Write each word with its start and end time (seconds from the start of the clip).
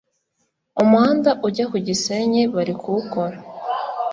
umuhanda 0.81 1.29
ujya 1.47 1.65
kugisenyi 1.71 2.41
barikuwukora 2.53 3.37